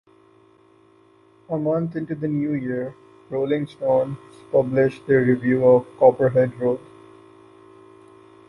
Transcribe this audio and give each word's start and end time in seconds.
A 1.47 1.55
month 1.55 1.95
into 1.95 2.15
the 2.15 2.27
new 2.27 2.53
year, 2.53 2.95
"Rolling 3.29 3.67
Stone" 3.67 4.17
published 4.51 5.05
their 5.05 5.21
review 5.21 5.63
of 5.63 5.85
"Copperhead 5.99 6.59
Road". 6.59 6.79